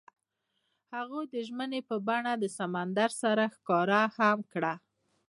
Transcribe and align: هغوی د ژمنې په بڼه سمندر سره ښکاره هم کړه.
هغوی 0.93 1.25
د 1.33 1.35
ژمنې 1.47 1.81
په 1.89 1.95
بڼه 2.07 2.33
سمندر 2.57 3.09
سره 3.21 3.43
ښکاره 3.55 4.01
هم 4.17 4.39
کړه. 4.53 4.73